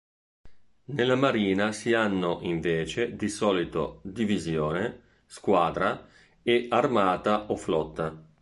[0.85, 6.07] Nella marina si hanno, invece, di solito: "divisione", "squadra"
[6.41, 8.19] e "armata" o "flotta".